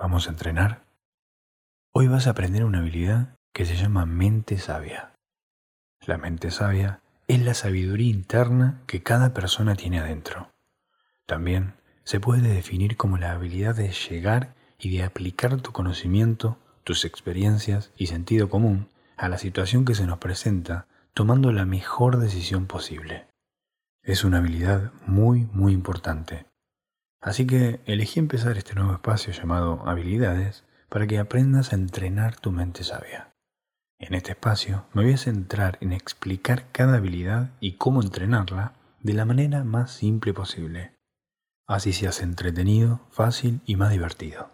¿Vamos 0.00 0.28
a 0.28 0.30
entrenar? 0.30 0.86
Hoy 1.92 2.08
vas 2.08 2.26
a 2.26 2.30
aprender 2.30 2.64
una 2.64 2.78
habilidad 2.78 3.36
que 3.52 3.66
se 3.66 3.76
llama 3.76 4.06
mente 4.06 4.56
sabia. 4.56 5.12
La 6.06 6.16
mente 6.16 6.50
sabia 6.50 7.02
es 7.28 7.44
la 7.44 7.52
sabiduría 7.52 8.08
interna 8.08 8.80
que 8.86 9.02
cada 9.02 9.34
persona 9.34 9.74
tiene 9.74 10.00
adentro. 10.00 10.48
También 11.26 11.74
se 12.04 12.18
puede 12.18 12.48
definir 12.48 12.96
como 12.96 13.18
la 13.18 13.32
habilidad 13.32 13.74
de 13.74 13.92
llegar 13.92 14.54
y 14.78 14.96
de 14.96 15.04
aplicar 15.04 15.60
tu 15.60 15.72
conocimiento, 15.72 16.56
tus 16.82 17.04
experiencias 17.04 17.92
y 17.94 18.06
sentido 18.06 18.48
común 18.48 18.88
a 19.18 19.28
la 19.28 19.36
situación 19.36 19.84
que 19.84 19.94
se 19.94 20.06
nos 20.06 20.16
presenta 20.16 20.86
tomando 21.12 21.52
la 21.52 21.66
mejor 21.66 22.16
decisión 22.16 22.64
posible. 22.66 23.26
Es 24.02 24.24
una 24.24 24.38
habilidad 24.38 24.92
muy, 25.04 25.46
muy 25.52 25.74
importante 25.74 26.49
Así 27.20 27.46
que 27.46 27.80
elegí 27.84 28.18
empezar 28.18 28.56
este 28.56 28.74
nuevo 28.74 28.92
espacio 28.94 29.32
llamado 29.32 29.82
Habilidades 29.86 30.64
para 30.88 31.06
que 31.06 31.18
aprendas 31.18 31.72
a 31.72 31.76
entrenar 31.76 32.36
tu 32.36 32.50
mente 32.50 32.82
sabia. 32.82 33.34
En 33.98 34.14
este 34.14 34.32
espacio 34.32 34.86
me 34.94 35.04
voy 35.04 35.12
a 35.12 35.18
centrar 35.18 35.76
en 35.82 35.92
explicar 35.92 36.72
cada 36.72 36.96
habilidad 36.96 37.50
y 37.60 37.72
cómo 37.72 38.00
entrenarla 38.00 38.72
de 39.02 39.12
la 39.12 39.26
manera 39.26 39.62
más 39.64 39.92
simple 39.92 40.32
posible. 40.32 40.94
Así 41.66 41.92
seas 41.92 42.22
entretenido, 42.22 43.06
fácil 43.10 43.60
y 43.66 43.76
más 43.76 43.90
divertido. 43.90 44.50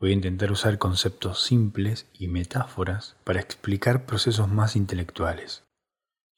Voy 0.00 0.10
a 0.10 0.14
intentar 0.14 0.50
usar 0.50 0.78
conceptos 0.78 1.44
simples 1.44 2.08
y 2.14 2.26
metáforas 2.28 3.16
para 3.22 3.40
explicar 3.40 4.06
procesos 4.06 4.48
más 4.48 4.74
intelectuales. 4.74 5.64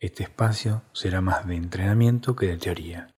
Este 0.00 0.24
espacio 0.24 0.82
será 0.92 1.20
más 1.22 1.46
de 1.46 1.54
entrenamiento 1.54 2.36
que 2.36 2.48
de 2.48 2.58
teoría. 2.58 3.13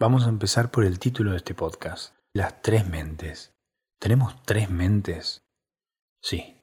Vamos 0.00 0.26
a 0.26 0.28
empezar 0.28 0.72
por 0.72 0.84
el 0.84 0.98
título 0.98 1.30
de 1.30 1.36
este 1.36 1.54
podcast, 1.54 2.16
Las 2.34 2.62
tres 2.62 2.88
mentes. 2.88 3.54
¿Tenemos 4.00 4.42
tres 4.42 4.68
mentes? 4.68 5.44
Sí, 6.20 6.60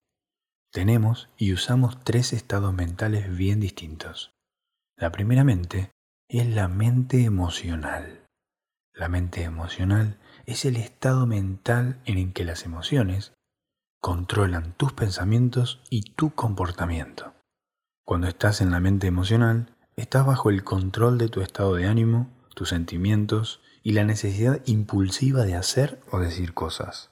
tenemos 0.69 1.29
y 1.37 1.53
usamos 1.53 2.03
tres 2.03 2.33
estados 2.33 2.73
mentales 2.73 3.33
bien 3.33 3.61
distintos. 3.61 4.33
La 4.97 5.13
primera 5.13 5.45
mente 5.45 5.91
es 6.27 6.45
la 6.45 6.67
mente 6.67 7.23
emocional. 7.23 8.25
La 8.93 9.07
mente 9.07 9.43
emocional 9.43 10.19
es 10.45 10.65
el 10.65 10.75
estado 10.75 11.25
mental 11.25 12.01
en 12.03 12.17
el 12.17 12.33
que 12.33 12.43
las 12.43 12.65
emociones 12.65 13.31
controlan 14.01 14.73
tus 14.73 14.91
pensamientos 14.91 15.81
y 15.89 16.01
tu 16.15 16.35
comportamiento. 16.35 17.33
Cuando 18.05 18.27
estás 18.27 18.59
en 18.59 18.71
la 18.71 18.81
mente 18.81 19.07
emocional, 19.07 19.77
estás 19.95 20.25
bajo 20.25 20.49
el 20.49 20.65
control 20.65 21.17
de 21.17 21.29
tu 21.29 21.39
estado 21.39 21.75
de 21.75 21.87
ánimo, 21.87 22.40
tus 22.53 22.69
sentimientos 22.69 23.61
y 23.83 23.93
la 23.93 24.03
necesidad 24.03 24.61
impulsiva 24.65 25.43
de 25.43 25.55
hacer 25.55 25.99
o 26.11 26.19
decir 26.19 26.53
cosas. 26.53 27.11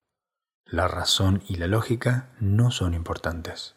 La 0.65 0.87
razón 0.87 1.41
y 1.47 1.55
la 1.55 1.67
lógica 1.67 2.29
no 2.39 2.71
son 2.71 2.93
importantes. 2.93 3.75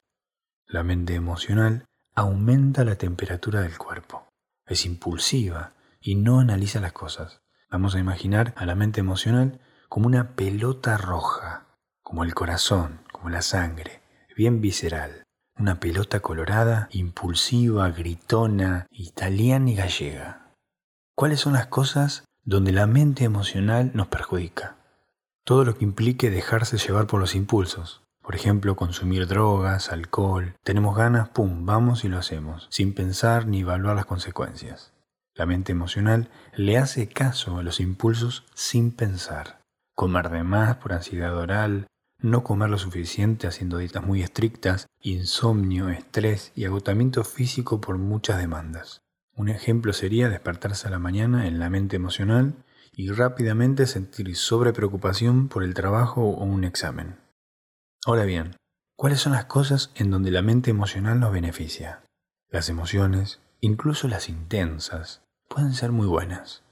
La 0.67 0.83
mente 0.83 1.15
emocional 1.15 1.85
aumenta 2.15 2.85
la 2.85 2.97
temperatura 2.97 3.63
del 3.63 3.79
cuerpo. 3.79 4.29
Es 4.67 4.85
impulsiva 4.85 5.73
y 6.01 6.17
no 6.17 6.41
analiza 6.41 6.81
las 6.81 6.93
cosas. 6.93 7.41
Vamos 7.71 7.95
a 7.95 7.99
imaginar 7.99 8.53
a 8.57 8.67
la 8.67 8.75
mente 8.75 9.01
emocional 9.01 9.61
como 9.89 10.07
una 10.07 10.35
pelota 10.35 10.99
roja, 10.99 11.67
como 12.03 12.25
el 12.25 12.35
corazón, 12.35 13.01
como 13.11 13.31
la 13.31 13.43
sangre, 13.43 14.03
bien 14.37 14.61
visceral. 14.61 15.23
Una 15.59 15.81
pelota 15.81 16.21
colorada, 16.21 16.89
impulsiva, 16.93 17.91
gritona, 17.91 18.87
italiana 18.91 19.71
y 19.71 19.75
gallega 19.75 20.42
cuáles 21.15 21.41
son 21.41 21.53
las 21.53 21.67
cosas 21.67 22.25
donde 22.45 22.73
la 22.73 22.87
mente 22.87 23.25
emocional 23.25 23.91
nos 23.95 24.09
perjudica. 24.09 24.77
Todo 25.45 25.65
lo 25.65 25.77
que 25.77 25.85
implique 25.85 26.31
dejarse 26.31 26.79
llevar 26.79 27.07
por 27.07 27.21
los 27.21 27.35
impulsos. 27.35 28.03
Por 28.23 28.37
ejemplo, 28.37 28.77
consumir 28.77 29.27
drogas, 29.27 29.91
alcohol. 29.91 30.55
Tenemos 30.63 30.97
ganas, 30.97 31.29
pum, 31.29 31.67
vamos 31.67 32.05
y 32.05 32.09
lo 32.09 32.19
hacemos, 32.19 32.69
sin 32.71 32.95
pensar 32.95 33.47
ni 33.47 33.61
evaluar 33.61 33.97
las 33.97 34.07
consecuencias. 34.07 34.93
La 35.35 35.47
mente 35.47 35.73
emocional 35.73 36.31
le 36.55 36.79
hace 36.79 37.09
caso 37.09 37.59
a 37.59 37.63
los 37.63 37.81
impulsos 37.81 38.45
sin 38.55 38.93
pensar. 38.93 39.61
Comer 39.95 40.31
de 40.31 40.45
más 40.45 40.77
por 40.77 40.93
ansiedad 40.93 41.37
oral, 41.37 41.89
no 42.19 42.45
comer 42.45 42.71
lo 42.71 42.79
suficiente 42.79 43.49
haciendo 43.49 43.79
dietas 43.79 44.05
muy 44.05 44.23
estrictas, 44.23 44.87
insomnio, 45.01 45.89
estrés 45.89 46.53
y 46.55 46.65
agotamiento 46.65 47.25
físico 47.25 47.81
por 47.81 47.99
muchas 47.99 48.39
demandas. 48.39 49.03
Un 49.35 49.49
ejemplo 49.49 49.93
sería 49.93 50.29
despertarse 50.29 50.89
a 50.89 50.91
la 50.91 50.99
mañana 50.99 51.47
en 51.47 51.59
la 51.59 51.71
mente 51.71 51.97
emocional 51.97 52.55
y 52.95 53.11
rápidamente 53.11 53.87
sentir 53.87 54.35
sobrepreocupación 54.37 55.49
por 55.49 55.63
el 55.63 55.75
trabajo 55.75 56.23
o 56.23 56.45
un 56.45 56.65
examen. 56.65 57.17
Ahora 58.05 58.25
bien, 58.25 58.57
¿cuáles 58.97 59.21
son 59.21 59.33
las 59.33 59.47
cosas 59.47 59.91
en 59.95 60.11
donde 60.11 60.31
la 60.31 60.43
mente 60.43 60.71
emocional 60.71 61.19
nos 61.19 61.33
beneficia? 61.33 62.03
Las 62.51 62.69
emociones, 62.69 63.41
incluso 63.61 64.09
las 64.09 64.29
intensas, 64.29 65.23
pueden 65.49 65.73
ser 65.73 65.93
muy 65.93 66.07
buenas. 66.07 66.63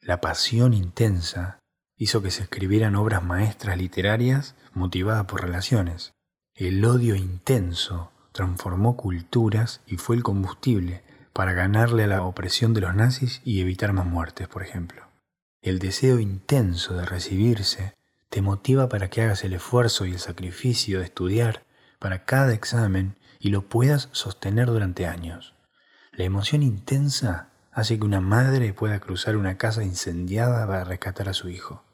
La 0.00 0.20
pasión 0.20 0.72
intensa 0.72 1.58
hizo 1.96 2.22
que 2.22 2.30
se 2.30 2.44
escribieran 2.44 2.96
obras 2.96 3.22
maestras 3.22 3.76
literarias 3.76 4.54
motivadas 4.72 5.26
por 5.26 5.42
relaciones. 5.42 6.12
El 6.54 6.82
odio 6.84 7.14
intenso 7.16 8.12
transformó 8.32 8.96
culturas 8.96 9.82
y 9.86 9.96
fue 9.96 10.16
el 10.16 10.22
combustible 10.22 11.02
para 11.38 11.52
ganarle 11.52 12.02
a 12.02 12.08
la 12.08 12.22
opresión 12.22 12.74
de 12.74 12.80
los 12.80 12.96
nazis 12.96 13.42
y 13.44 13.60
evitar 13.60 13.92
más 13.92 14.06
muertes, 14.06 14.48
por 14.48 14.64
ejemplo. 14.64 15.06
El 15.62 15.78
deseo 15.78 16.18
intenso 16.18 16.96
de 16.96 17.04
recibirse 17.04 17.94
te 18.28 18.42
motiva 18.42 18.88
para 18.88 19.08
que 19.08 19.22
hagas 19.22 19.44
el 19.44 19.52
esfuerzo 19.52 20.04
y 20.04 20.10
el 20.10 20.18
sacrificio 20.18 20.98
de 20.98 21.04
estudiar 21.04 21.62
para 22.00 22.24
cada 22.24 22.54
examen 22.54 23.14
y 23.38 23.50
lo 23.50 23.68
puedas 23.68 24.08
sostener 24.10 24.66
durante 24.66 25.06
años. 25.06 25.54
La 26.10 26.24
emoción 26.24 26.64
intensa 26.64 27.50
hace 27.70 28.00
que 28.00 28.04
una 28.04 28.20
madre 28.20 28.72
pueda 28.72 28.98
cruzar 28.98 29.36
una 29.36 29.58
casa 29.58 29.84
incendiada 29.84 30.66
para 30.66 30.82
rescatar 30.82 31.28
a 31.28 31.34
su 31.34 31.48
hijo. 31.50 31.84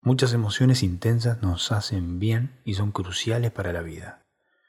Muchas 0.00 0.32
emociones 0.32 0.82
intensas 0.82 1.42
nos 1.42 1.70
hacen 1.70 2.18
bien 2.18 2.58
y 2.64 2.72
son 2.72 2.92
cruciales 2.92 3.50
para 3.50 3.74
la 3.74 3.82
vida. 3.82 4.22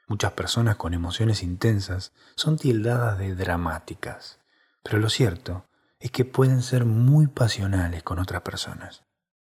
Muchas 0.08 0.32
personas 0.32 0.76
con 0.76 0.94
emociones 0.94 1.42
intensas 1.42 2.12
son 2.34 2.56
tildadas 2.56 3.18
de 3.18 3.34
dramáticas, 3.34 4.40
pero 4.82 4.98
lo 4.98 5.10
cierto 5.10 5.66
es 6.00 6.10
que 6.10 6.24
pueden 6.24 6.62
ser 6.62 6.86
muy 6.86 7.26
pasionales 7.26 8.02
con 8.02 8.18
otras 8.18 8.40
personas. 8.40 9.04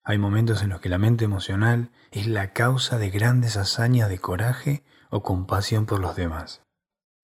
Hay 0.04 0.18
momentos 0.18 0.64
en 0.64 0.70
los 0.70 0.82
que 0.82 0.90
la 0.90 0.98
mente 0.98 1.26
emocional 1.26 1.92
es 2.12 2.26
la 2.26 2.54
causa 2.54 2.98
de 2.98 3.12
grandes 3.12 3.56
hazañas 3.56 4.10
de 4.10 4.18
coraje 4.18 4.84
o 5.12 5.22
compasión 5.22 5.86
por 5.86 6.00
los 6.00 6.16
demás. 6.16 6.64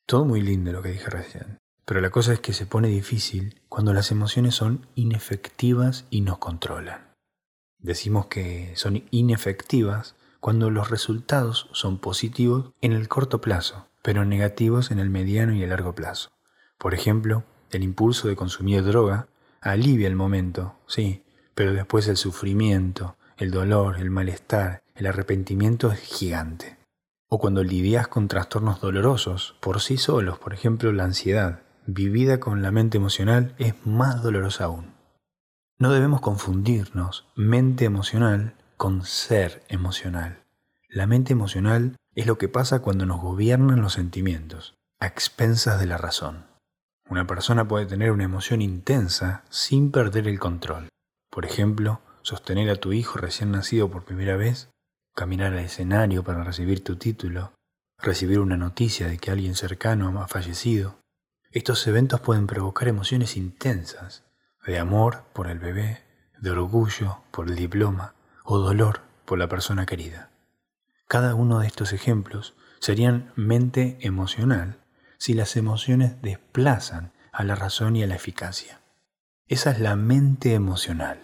Todo 0.05 0.25
muy 0.25 0.41
lindo 0.41 0.71
lo 0.71 0.83
que 0.83 0.91
dije 0.91 1.09
recién, 1.09 1.57
pero 1.85 2.01
la 2.01 2.11
cosa 2.11 2.33
es 2.33 2.39
que 2.39 2.53
se 2.53 2.67
pone 2.67 2.89
difícil 2.89 3.61
cuando 3.67 3.93
las 3.93 4.11
emociones 4.11 4.53
son 4.53 4.85
inefectivas 4.93 6.05
y 6.11 6.21
nos 6.21 6.37
controlan. 6.37 7.13
Decimos 7.79 8.27
que 8.27 8.73
son 8.75 9.05
inefectivas 9.09 10.15
cuando 10.43 10.69
los 10.69 10.89
resultados 10.89 11.69
son 11.71 11.99
positivos 11.99 12.73
en 12.81 12.91
el 12.91 13.07
corto 13.07 13.39
plazo, 13.39 13.87
pero 14.01 14.25
negativos 14.25 14.91
en 14.91 14.99
el 14.99 15.09
mediano 15.09 15.53
y 15.53 15.63
el 15.63 15.69
largo 15.69 15.95
plazo. 15.95 16.31
Por 16.77 16.93
ejemplo, 16.93 17.45
el 17.71 17.81
impulso 17.81 18.27
de 18.27 18.35
consumir 18.35 18.83
droga 18.83 19.29
alivia 19.61 20.05
el 20.05 20.17
momento, 20.17 20.75
sí, 20.85 21.23
pero 21.55 21.71
después 21.71 22.09
el 22.09 22.17
sufrimiento, 22.17 23.15
el 23.37 23.51
dolor, 23.51 23.99
el 23.99 24.09
malestar, 24.09 24.83
el 24.95 25.07
arrepentimiento 25.07 25.93
es 25.93 25.99
gigante. 26.01 26.77
O 27.29 27.39
cuando 27.39 27.63
lidias 27.63 28.09
con 28.09 28.27
trastornos 28.27 28.81
dolorosos 28.81 29.55
por 29.61 29.79
sí 29.79 29.95
solos, 29.95 30.39
por 30.39 30.53
ejemplo 30.53 30.91
la 30.91 31.05
ansiedad, 31.05 31.61
vivida 31.85 32.41
con 32.41 32.61
la 32.61 32.71
mente 32.71 32.97
emocional, 32.97 33.55
es 33.59 33.75
más 33.85 34.21
dolorosa 34.21 34.65
aún. 34.65 34.93
No 35.77 35.93
debemos 35.93 36.19
confundirnos 36.19 37.27
mente 37.33 37.85
emocional 37.85 38.55
con 38.83 39.05
ser 39.05 39.63
emocional. 39.69 40.43
La 40.89 41.07
mente 41.07 41.31
emocional 41.31 41.95
es 42.15 42.27
lo 42.27 42.37
que 42.37 42.49
pasa 42.49 42.81
cuando 42.81 43.05
nos 43.05 43.21
gobiernan 43.21 43.81
los 43.81 43.93
sentimientos, 43.93 44.75
a 44.99 45.07
expensas 45.07 45.79
de 45.79 45.85
la 45.85 45.97
razón. 45.97 46.47
Una 47.09 47.25
persona 47.25 47.65
puede 47.65 47.85
tener 47.85 48.11
una 48.11 48.25
emoción 48.25 48.61
intensa 48.61 49.45
sin 49.49 49.89
perder 49.89 50.27
el 50.27 50.37
control. 50.37 50.89
Por 51.29 51.45
ejemplo, 51.45 52.01
sostener 52.23 52.69
a 52.69 52.75
tu 52.75 52.91
hijo 52.91 53.19
recién 53.19 53.51
nacido 53.51 53.89
por 53.89 54.03
primera 54.03 54.35
vez, 54.35 54.69
caminar 55.15 55.53
al 55.53 55.59
escenario 55.59 56.25
para 56.25 56.43
recibir 56.43 56.83
tu 56.83 56.97
título, 56.97 57.53
recibir 57.99 58.41
una 58.41 58.57
noticia 58.57 59.07
de 59.07 59.17
que 59.17 59.31
alguien 59.31 59.55
cercano 59.55 60.21
ha 60.21 60.27
fallecido. 60.27 60.99
Estos 61.51 61.87
eventos 61.87 62.19
pueden 62.19 62.47
provocar 62.47 62.89
emociones 62.89 63.37
intensas, 63.37 64.25
de 64.67 64.77
amor 64.77 65.23
por 65.31 65.47
el 65.47 65.59
bebé, 65.59 66.03
de 66.37 66.51
orgullo 66.51 67.19
por 67.31 67.47
el 67.47 67.55
diploma, 67.55 68.15
o 68.43 68.59
dolor 68.59 69.01
por 69.25 69.39
la 69.39 69.47
persona 69.47 69.85
querida. 69.85 70.29
Cada 71.07 71.35
uno 71.35 71.59
de 71.59 71.67
estos 71.67 71.93
ejemplos 71.93 72.55
serían 72.79 73.31
mente 73.35 73.97
emocional 74.01 74.77
si 75.17 75.33
las 75.33 75.55
emociones 75.55 76.21
desplazan 76.21 77.13
a 77.31 77.43
la 77.43 77.55
razón 77.55 77.95
y 77.95 78.03
a 78.03 78.07
la 78.07 78.15
eficacia. 78.15 78.81
Esa 79.47 79.71
es 79.71 79.79
la 79.79 79.95
mente 79.95 80.53
emocional. 80.53 81.21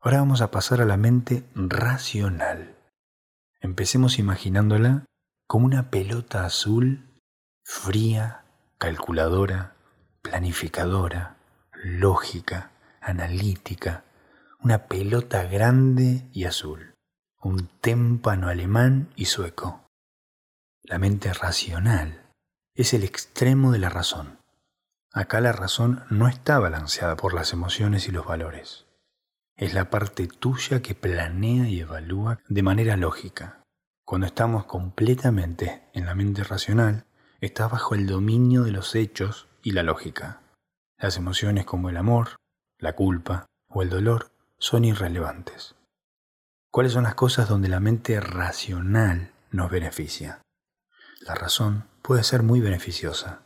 Ahora 0.00 0.18
vamos 0.18 0.40
a 0.40 0.50
pasar 0.50 0.80
a 0.80 0.84
la 0.84 0.96
mente 0.96 1.44
racional. 1.54 2.76
Empecemos 3.60 4.18
imaginándola 4.18 5.04
como 5.46 5.66
una 5.66 5.90
pelota 5.90 6.44
azul, 6.44 7.20
fría, 7.64 8.44
calculadora, 8.78 9.74
planificadora, 10.22 11.36
lógica, 11.72 12.70
analítica, 13.00 14.04
una 14.60 14.86
pelota 14.86 15.44
grande 15.44 16.28
y 16.32 16.44
azul, 16.44 16.94
un 17.40 17.68
témpano 17.80 18.48
alemán 18.48 19.10
y 19.16 19.26
sueco. 19.26 19.86
La 20.82 20.98
mente 20.98 21.32
racional 21.32 22.22
es 22.74 22.94
el 22.94 23.04
extremo 23.04 23.72
de 23.72 23.78
la 23.78 23.88
razón. 23.88 24.38
Acá 25.12 25.40
la 25.40 25.52
razón 25.52 26.04
no 26.10 26.28
está 26.28 26.58
balanceada 26.58 27.16
por 27.16 27.34
las 27.34 27.52
emociones 27.52 28.08
y 28.08 28.12
los 28.12 28.26
valores. 28.26 28.86
Es 29.56 29.72
la 29.72 29.88
parte 29.88 30.28
tuya 30.28 30.82
que 30.82 30.94
planea 30.94 31.68
y 31.68 31.80
evalúa 31.80 32.40
de 32.48 32.62
manera 32.62 32.96
lógica. 32.96 33.62
Cuando 34.04 34.26
estamos 34.26 34.66
completamente 34.66 35.88
en 35.94 36.06
la 36.06 36.14
mente 36.14 36.44
racional, 36.44 37.06
está 37.40 37.66
bajo 37.66 37.94
el 37.94 38.06
dominio 38.06 38.62
de 38.62 38.72
los 38.72 38.94
hechos 38.94 39.48
y 39.62 39.72
la 39.72 39.82
lógica. 39.82 40.42
Las 40.98 41.16
emociones 41.16 41.64
como 41.64 41.88
el 41.88 41.96
amor, 41.96 42.36
la 42.78 42.94
culpa 42.94 43.46
o 43.68 43.82
el 43.82 43.90
dolor 43.90 44.30
son 44.58 44.84
irrelevantes. 44.84 45.74
¿Cuáles 46.70 46.92
son 46.92 47.04
las 47.04 47.14
cosas 47.14 47.48
donde 47.48 47.68
la 47.68 47.80
mente 47.80 48.20
racional 48.20 49.32
nos 49.50 49.70
beneficia? 49.70 50.42
La 51.20 51.34
razón 51.34 51.88
puede 52.02 52.22
ser 52.22 52.42
muy 52.42 52.60
beneficiosa. 52.60 53.42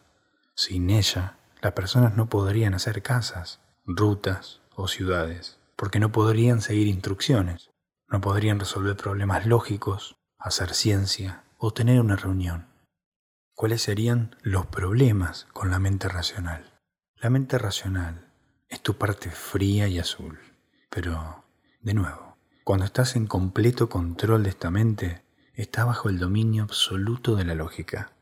Sin 0.55 0.91
ella, 0.91 1.39
las 1.62 1.73
personas 1.73 2.17
no 2.17 2.29
podrían 2.29 2.75
hacer 2.75 3.03
casas, 3.03 3.61
rutas 3.87 4.61
o 4.75 4.89
ciudades, 4.89 5.59
porque 5.77 6.01
no 6.01 6.12
podrían 6.12 6.61
seguir 6.61 6.87
instrucciones, 6.89 7.71
no 8.09 8.21
podrían 8.21 8.59
resolver 8.59 8.97
problemas 8.97 9.47
lógicos, 9.47 10.17
hacer 10.39 10.75
ciencia 10.75 11.45
o 11.56 11.73
tener 11.73 12.01
una 12.01 12.17
reunión. 12.17 12.67
¿Cuáles 13.55 13.83
serían 13.83 14.37
los 14.43 14.67
problemas 14.67 15.47
con 15.53 15.71
la 15.71 15.79
mente 15.79 16.09
racional? 16.09 16.81
La 17.17 17.31
mente 17.31 17.59
racional 17.59 18.33
es 18.69 18.83
tu 18.83 18.95
parte 18.95 19.31
fría 19.31 19.87
y 19.87 19.99
azul. 19.99 20.39
Pero, 20.91 21.45
de 21.81 21.95
nuevo, 21.95 22.37
cuando 22.65 22.85
estás 22.85 23.15
en 23.17 23.27
completo 23.27 23.89
control 23.89 24.43
de 24.43 24.51
esta 24.51 24.71
mente, 24.71 25.23
está 25.55 25.85
bajo 25.85 26.09
el 26.09 26.19
dominio 26.19 26.65
absoluto 26.65 27.37
de 27.37 27.45
la 27.45 27.55
lógica. 27.55 28.13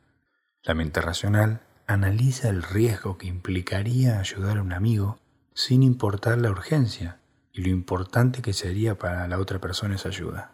La 0.63 0.75
mente 0.75 1.01
racional 1.01 1.63
analiza 1.87 2.51
el 2.51 2.63
riesgo 2.63 3.17
que 3.17 3.27
implicaría 3.27 4.21
ayudar 4.21 4.59
a 4.59 4.63
un 4.63 4.75
amigo 4.75 5.19
sin 5.55 5.83
importar 5.83 6.37
la 6.39 6.51
urgencia 6.51 7.21
y 7.53 7.63
lo 7.63 7.71
importante 7.71 8.43
que 8.43 8.53
sería 8.53 8.99
para 8.99 9.27
la 9.29 9.39
otra 9.39 9.61
persona 9.61 9.95
esa 9.95 10.11
ayuda. 10.11 10.53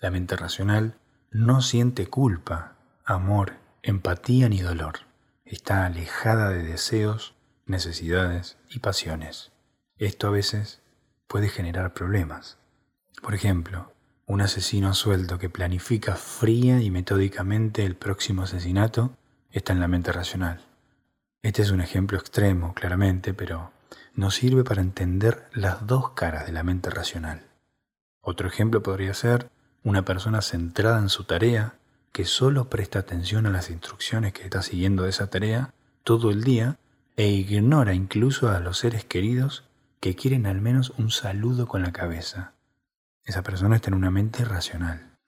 La 0.00 0.10
mente 0.10 0.36
racional 0.36 0.96
no 1.32 1.60
siente 1.60 2.06
culpa, 2.06 2.76
amor, 3.04 3.54
empatía 3.82 4.48
ni 4.48 4.60
dolor. 4.60 5.00
Está 5.44 5.86
alejada 5.86 6.50
de 6.50 6.62
deseos 6.62 7.34
necesidades 7.66 8.58
y 8.70 8.78
pasiones. 8.78 9.50
Esto 9.96 10.28
a 10.28 10.30
veces 10.30 10.80
puede 11.28 11.48
generar 11.48 11.94
problemas. 11.94 12.58
Por 13.22 13.34
ejemplo, 13.34 13.92
un 14.26 14.40
asesino 14.40 14.94
suelto 14.94 15.38
que 15.38 15.50
planifica 15.50 16.16
fría 16.16 16.80
y 16.80 16.90
metódicamente 16.90 17.84
el 17.84 17.94
próximo 17.94 18.42
asesinato 18.42 19.16
está 19.52 19.72
en 19.72 19.80
la 19.80 19.88
mente 19.88 20.10
racional. 20.10 20.64
Este 21.42 21.62
es 21.62 21.70
un 21.70 21.80
ejemplo 21.80 22.18
extremo, 22.18 22.74
claramente, 22.74 23.32
pero 23.32 23.70
nos 24.14 24.34
sirve 24.34 24.64
para 24.64 24.82
entender 24.82 25.48
las 25.52 25.86
dos 25.86 26.10
caras 26.10 26.46
de 26.46 26.52
la 26.52 26.64
mente 26.64 26.90
racional. 26.90 27.46
Otro 28.20 28.48
ejemplo 28.48 28.82
podría 28.82 29.14
ser 29.14 29.50
una 29.84 30.04
persona 30.04 30.42
centrada 30.42 30.98
en 30.98 31.08
su 31.08 31.24
tarea 31.24 31.74
que 32.12 32.24
solo 32.24 32.68
presta 32.68 32.98
atención 32.98 33.46
a 33.46 33.50
las 33.50 33.70
instrucciones 33.70 34.32
que 34.32 34.42
está 34.42 34.62
siguiendo 34.62 35.04
de 35.04 35.10
esa 35.10 35.30
tarea 35.30 35.72
todo 36.02 36.30
el 36.30 36.42
día 36.42 36.78
e 37.16 37.28
ignora 37.28 37.94
incluso 37.94 38.50
a 38.50 38.60
los 38.60 38.78
seres 38.78 39.04
queridos 39.04 39.67
que 40.00 40.14
quieren 40.14 40.46
al 40.46 40.60
menos 40.60 40.90
un 40.98 41.10
saludo 41.10 41.66
con 41.66 41.82
la 41.82 41.92
cabeza. 41.92 42.54
Esa 43.24 43.42
persona 43.42 43.76
está 43.76 43.90
en 43.90 43.94
una 43.94 44.10
mente 44.10 44.44
racional. 44.44 45.18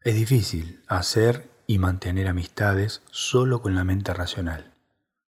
Es 0.00 0.14
difícil 0.14 0.82
hacer 0.88 1.50
y 1.66 1.78
mantener 1.78 2.26
amistades 2.26 3.02
solo 3.10 3.62
con 3.62 3.74
la 3.74 3.84
mente 3.84 4.12
racional. 4.12 4.74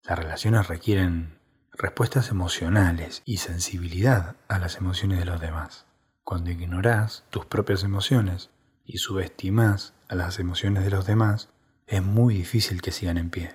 Las 0.02 0.18
relaciones 0.18 0.68
requieren 0.68 1.38
respuestas 1.72 2.30
emocionales 2.30 3.22
y 3.24 3.38
sensibilidad 3.38 4.36
a 4.48 4.58
las 4.58 4.76
emociones 4.76 5.18
de 5.18 5.24
los 5.26 5.40
demás. 5.40 5.86
Cuando 6.22 6.50
ignoras 6.50 7.24
tus 7.30 7.44
propias 7.44 7.82
emociones 7.84 8.50
y 8.84 8.98
subestimas 8.98 9.92
a 10.08 10.14
las 10.14 10.38
emociones 10.38 10.84
de 10.84 10.90
los 10.90 11.06
demás, 11.06 11.50
es 11.86 12.02
muy 12.02 12.34
difícil 12.34 12.80
que 12.80 12.92
sigan 12.92 13.18
en 13.18 13.30
pie. 13.30 13.54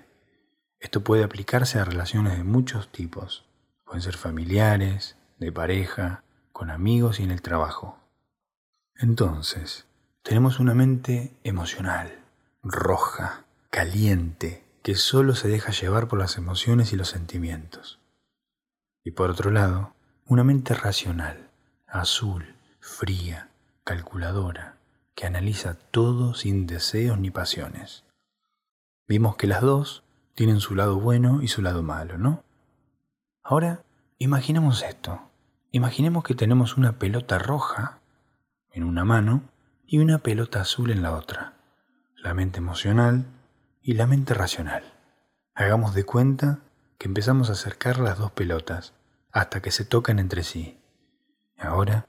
Esto 0.79 1.03
puede 1.03 1.23
aplicarse 1.23 1.79
a 1.79 1.85
relaciones 1.85 2.37
de 2.37 2.43
muchos 2.43 2.91
tipos. 2.91 3.48
Pueden 3.89 4.03
ser 4.03 4.17
familiares, 4.17 5.17
de 5.39 5.51
pareja, 5.51 6.23
con 6.51 6.69
amigos 6.69 7.19
y 7.19 7.23
en 7.23 7.31
el 7.31 7.41
trabajo. 7.41 7.97
Entonces, 8.93 9.87
tenemos 10.21 10.59
una 10.59 10.75
mente 10.75 11.33
emocional, 11.43 12.19
roja, 12.61 13.45
caliente, 13.71 14.63
que 14.83 14.93
solo 14.93 15.33
se 15.33 15.47
deja 15.47 15.71
llevar 15.71 16.07
por 16.07 16.19
las 16.19 16.37
emociones 16.37 16.93
y 16.93 16.97
los 16.97 17.09
sentimientos. 17.09 17.99
Y 19.03 19.09
por 19.09 19.31
otro 19.31 19.49
lado, 19.49 19.95
una 20.27 20.43
mente 20.43 20.75
racional, 20.75 21.49
azul, 21.87 22.53
fría, 22.79 23.49
calculadora, 23.83 24.77
que 25.15 25.25
analiza 25.25 25.73
todo 25.73 26.35
sin 26.35 26.67
deseos 26.67 27.17
ni 27.17 27.31
pasiones. 27.31 28.03
Vimos 29.07 29.35
que 29.35 29.47
las 29.47 29.61
dos 29.63 30.03
tienen 30.35 30.59
su 30.59 30.75
lado 30.75 30.99
bueno 30.99 31.41
y 31.41 31.47
su 31.47 31.63
lado 31.63 31.81
malo, 31.81 32.19
¿no? 32.19 32.43
Ahora, 33.43 33.83
imaginemos 34.17 34.83
esto. 34.83 35.21
Imaginemos 35.71 36.23
que 36.23 36.35
tenemos 36.35 36.77
una 36.77 36.99
pelota 36.99 37.39
roja 37.39 37.99
en 38.71 38.83
una 38.83 39.05
mano 39.05 39.43
y 39.85 39.99
una 39.99 40.19
pelota 40.19 40.61
azul 40.61 40.91
en 40.91 41.01
la 41.01 41.13
otra. 41.13 41.53
La 42.17 42.33
mente 42.33 42.59
emocional 42.59 43.25
y 43.81 43.93
la 43.93 44.07
mente 44.07 44.33
racional. 44.33 44.83
Hagamos 45.55 45.93
de 45.93 46.05
cuenta 46.05 46.59
que 46.97 47.07
empezamos 47.07 47.49
a 47.49 47.53
acercar 47.53 47.99
las 47.99 48.17
dos 48.17 48.31
pelotas 48.31 48.93
hasta 49.31 49.61
que 49.61 49.71
se 49.71 49.85
tocan 49.85 50.19
entre 50.19 50.43
sí. 50.43 50.79
Ahora, 51.57 52.07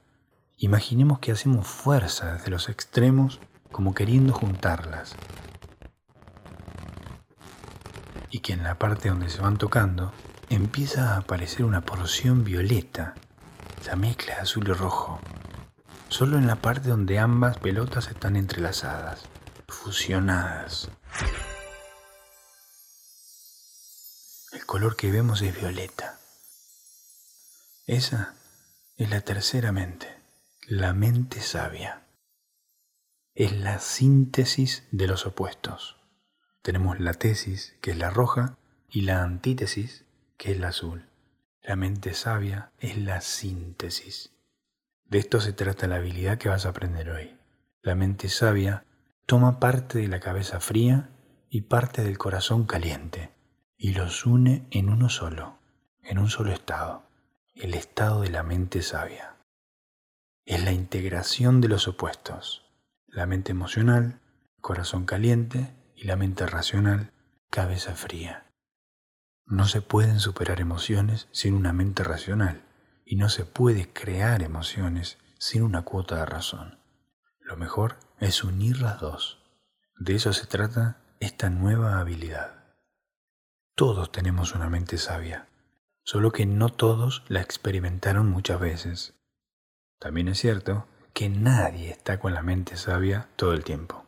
imaginemos 0.57 1.19
que 1.19 1.31
hacemos 1.31 1.67
fuerza 1.67 2.33
desde 2.33 2.51
los 2.51 2.69
extremos 2.69 3.39
como 3.71 3.93
queriendo 3.93 4.33
juntarlas 4.33 5.15
y 8.29 8.39
que 8.39 8.53
en 8.53 8.63
la 8.63 8.75
parte 8.75 9.09
donde 9.09 9.29
se 9.29 9.41
van 9.41 9.57
tocando 9.57 10.13
empieza 10.51 11.13
a 11.13 11.17
aparecer 11.17 11.63
una 11.63 11.79
porción 11.79 12.43
violeta, 12.43 13.15
la 13.85 13.95
mezcla 13.95 14.35
azul 14.41 14.67
y 14.67 14.73
rojo, 14.73 15.21
solo 16.09 16.37
en 16.37 16.45
la 16.45 16.57
parte 16.57 16.89
donde 16.89 17.19
ambas 17.19 17.57
pelotas 17.57 18.09
están 18.09 18.35
entrelazadas, 18.35 19.21
fusionadas. 19.69 20.89
El 24.51 24.65
color 24.65 24.97
que 24.97 25.09
vemos 25.09 25.41
es 25.41 25.57
violeta. 25.57 26.19
Esa 27.87 28.35
es 28.97 29.09
la 29.09 29.21
tercera 29.21 29.71
mente, 29.71 30.13
la 30.67 30.91
mente 30.91 31.39
sabia. 31.39 32.03
Es 33.35 33.53
la 33.53 33.79
síntesis 33.79 34.83
de 34.91 35.07
los 35.07 35.25
opuestos. 35.25 35.95
Tenemos 36.61 36.99
la 36.99 37.13
tesis, 37.13 37.73
que 37.79 37.91
es 37.91 37.97
la 37.97 38.09
roja, 38.09 38.57
y 38.89 39.03
la 39.03 39.23
antítesis, 39.23 40.03
que 40.41 40.53
es 40.53 40.59
la 40.59 40.69
azul. 40.69 41.05
La 41.61 41.75
mente 41.75 42.15
sabia 42.15 42.71
es 42.79 42.97
la 42.97 43.21
síntesis. 43.21 44.33
De 45.05 45.19
esto 45.19 45.39
se 45.39 45.53
trata 45.53 45.85
la 45.85 45.97
habilidad 45.97 46.39
que 46.39 46.49
vas 46.49 46.65
a 46.65 46.69
aprender 46.69 47.11
hoy. 47.11 47.37
La 47.83 47.93
mente 47.93 48.27
sabia 48.27 48.83
toma 49.27 49.59
parte 49.59 49.99
de 49.99 50.07
la 50.07 50.19
cabeza 50.19 50.59
fría 50.59 51.11
y 51.47 51.61
parte 51.61 52.03
del 52.03 52.17
corazón 52.17 52.65
caliente 52.65 53.29
y 53.77 53.93
los 53.93 54.25
une 54.25 54.65
en 54.71 54.89
uno 54.89 55.09
solo, 55.09 55.59
en 56.01 56.17
un 56.17 56.27
solo 56.27 56.51
estado, 56.51 57.03
el 57.53 57.75
estado 57.75 58.21
de 58.21 58.31
la 58.31 58.41
mente 58.41 58.81
sabia. 58.81 59.35
Es 60.45 60.63
la 60.63 60.71
integración 60.71 61.61
de 61.61 61.67
los 61.67 61.87
opuestos, 61.87 62.65
la 63.05 63.27
mente 63.27 63.51
emocional, 63.51 64.21
corazón 64.59 65.05
caliente 65.05 65.75
y 65.95 66.05
la 66.05 66.15
mente 66.15 66.47
racional, 66.47 67.11
cabeza 67.51 67.93
fría. 67.93 68.50
No 69.45 69.65
se 69.65 69.81
pueden 69.81 70.19
superar 70.19 70.61
emociones 70.61 71.27
sin 71.31 71.53
una 71.53 71.73
mente 71.73 72.03
racional 72.03 72.63
y 73.05 73.17
no 73.17 73.29
se 73.29 73.45
puede 73.45 73.91
crear 73.91 74.41
emociones 74.41 75.17
sin 75.37 75.63
una 75.63 75.81
cuota 75.81 76.17
de 76.17 76.25
razón. 76.25 76.79
Lo 77.39 77.57
mejor 77.57 77.97
es 78.19 78.43
unir 78.43 78.79
las 78.81 78.99
dos. 78.99 79.43
De 79.99 80.15
eso 80.15 80.31
se 80.33 80.47
trata 80.47 81.01
esta 81.19 81.49
nueva 81.49 81.99
habilidad. 81.99 82.75
Todos 83.75 84.11
tenemos 84.11 84.55
una 84.55 84.69
mente 84.69 84.97
sabia, 84.97 85.47
solo 86.03 86.31
que 86.31 86.45
no 86.45 86.69
todos 86.69 87.23
la 87.27 87.41
experimentaron 87.41 88.29
muchas 88.29 88.59
veces. 88.59 89.15
También 89.99 90.29
es 90.29 90.39
cierto 90.39 90.87
que 91.13 91.29
nadie 91.29 91.89
está 91.89 92.19
con 92.19 92.33
la 92.33 92.41
mente 92.41 92.77
sabia 92.77 93.27
todo 93.35 93.53
el 93.53 93.63
tiempo. 93.63 94.05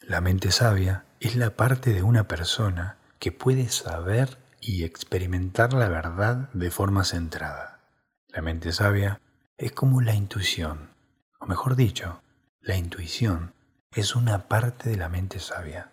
La 0.00 0.20
mente 0.20 0.50
sabia 0.52 1.04
es 1.20 1.36
la 1.36 1.56
parte 1.56 1.92
de 1.92 2.02
una 2.02 2.28
persona 2.28 2.99
que 3.20 3.30
puede 3.30 3.68
saber 3.68 4.38
y 4.60 4.82
experimentar 4.82 5.72
la 5.74 5.88
verdad 5.88 6.50
de 6.52 6.70
forma 6.70 7.04
centrada. 7.04 7.80
La 8.28 8.42
mente 8.42 8.72
sabia 8.72 9.20
es 9.56 9.72
como 9.72 10.00
la 10.00 10.14
intuición, 10.14 10.90
o 11.38 11.46
mejor 11.46 11.76
dicho, 11.76 12.22
la 12.60 12.76
intuición 12.76 13.54
es 13.92 14.16
una 14.16 14.48
parte 14.48 14.88
de 14.88 14.96
la 14.96 15.08
mente 15.08 15.38
sabia. 15.38 15.92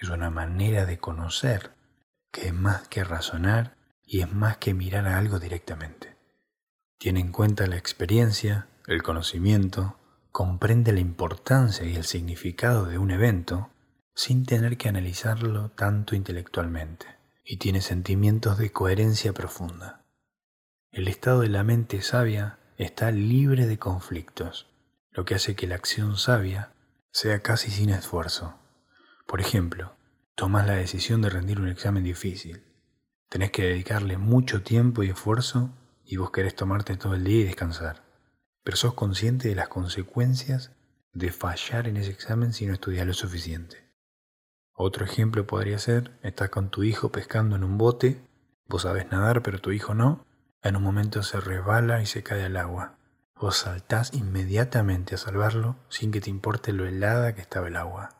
Es 0.00 0.08
una 0.08 0.30
manera 0.30 0.84
de 0.84 0.98
conocer 0.98 1.72
que 2.32 2.48
es 2.48 2.54
más 2.54 2.88
que 2.88 3.04
razonar 3.04 3.76
y 4.04 4.20
es 4.20 4.32
más 4.32 4.56
que 4.56 4.74
mirar 4.74 5.06
a 5.06 5.18
algo 5.18 5.38
directamente. 5.38 6.16
Tiene 6.98 7.20
en 7.20 7.32
cuenta 7.32 7.66
la 7.66 7.76
experiencia, 7.76 8.68
el 8.86 9.02
conocimiento, 9.02 9.98
comprende 10.32 10.92
la 10.92 11.00
importancia 11.00 11.84
y 11.84 11.94
el 11.94 12.04
significado 12.04 12.86
de 12.86 12.98
un 12.98 13.10
evento 13.10 13.70
sin 14.18 14.44
tener 14.46 14.76
que 14.78 14.88
analizarlo 14.88 15.70
tanto 15.70 16.16
intelectualmente 16.16 17.06
y 17.44 17.58
tiene 17.58 17.80
sentimientos 17.80 18.58
de 18.58 18.72
coherencia 18.72 19.32
profunda. 19.32 20.06
El 20.90 21.06
estado 21.06 21.42
de 21.42 21.48
la 21.48 21.62
mente 21.62 22.02
sabia 22.02 22.58
está 22.78 23.12
libre 23.12 23.68
de 23.68 23.78
conflictos, 23.78 24.66
lo 25.12 25.24
que 25.24 25.36
hace 25.36 25.54
que 25.54 25.68
la 25.68 25.76
acción 25.76 26.16
sabia 26.16 26.72
sea 27.12 27.42
casi 27.42 27.70
sin 27.70 27.90
esfuerzo. 27.90 28.58
Por 29.24 29.40
ejemplo, 29.40 29.94
tomas 30.34 30.66
la 30.66 30.74
decisión 30.74 31.22
de 31.22 31.30
rendir 31.30 31.60
un 31.60 31.68
examen 31.68 32.02
difícil. 32.02 32.64
Tenés 33.28 33.52
que 33.52 33.62
dedicarle 33.62 34.18
mucho 34.18 34.64
tiempo 34.64 35.04
y 35.04 35.10
esfuerzo 35.10 35.70
y 36.04 36.16
vos 36.16 36.32
querés 36.32 36.56
tomarte 36.56 36.96
todo 36.96 37.14
el 37.14 37.22
día 37.22 37.42
y 37.42 37.44
descansar. 37.44 38.02
Pero 38.64 38.76
sos 38.76 38.94
consciente 38.94 39.46
de 39.46 39.54
las 39.54 39.68
consecuencias 39.68 40.72
de 41.12 41.30
fallar 41.30 41.86
en 41.86 41.98
ese 41.98 42.10
examen 42.10 42.52
si 42.52 42.66
no 42.66 42.72
estudias 42.72 43.06
lo 43.06 43.14
suficiente. 43.14 43.87
Otro 44.80 45.04
ejemplo 45.04 45.44
podría 45.44 45.76
ser, 45.80 46.12
estás 46.22 46.50
con 46.50 46.70
tu 46.70 46.84
hijo 46.84 47.10
pescando 47.10 47.56
en 47.56 47.64
un 47.64 47.78
bote, 47.78 48.22
vos 48.68 48.82
sabés 48.82 49.10
nadar 49.10 49.42
pero 49.42 49.58
tu 49.58 49.72
hijo 49.72 49.92
no, 49.92 50.24
en 50.62 50.76
un 50.76 50.84
momento 50.84 51.24
se 51.24 51.40
resbala 51.40 52.00
y 52.00 52.06
se 52.06 52.22
cae 52.22 52.44
al 52.44 52.56
agua. 52.56 52.96
Vos 53.34 53.56
saltás 53.56 54.14
inmediatamente 54.14 55.16
a 55.16 55.18
salvarlo 55.18 55.74
sin 55.88 56.12
que 56.12 56.20
te 56.20 56.30
importe 56.30 56.72
lo 56.72 56.86
helada 56.86 57.34
que 57.34 57.40
estaba 57.40 57.66
el 57.66 57.74
agua. 57.74 58.10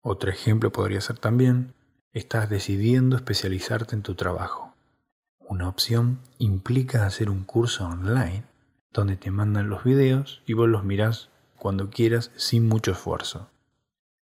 Otro 0.00 0.30
ejemplo 0.30 0.72
podría 0.72 1.02
ser 1.02 1.18
también, 1.18 1.74
estás 2.14 2.48
decidiendo 2.48 3.16
especializarte 3.16 3.94
en 3.94 4.00
tu 4.00 4.14
trabajo. 4.14 4.74
Una 5.38 5.68
opción 5.68 6.20
implica 6.38 7.04
hacer 7.04 7.28
un 7.28 7.44
curso 7.44 7.86
online 7.86 8.44
donde 8.90 9.18
te 9.18 9.30
mandan 9.30 9.68
los 9.68 9.84
videos 9.84 10.40
y 10.46 10.54
vos 10.54 10.66
los 10.66 10.82
mirás 10.82 11.28
cuando 11.58 11.90
quieras 11.90 12.30
sin 12.36 12.66
mucho 12.66 12.92
esfuerzo. 12.92 13.50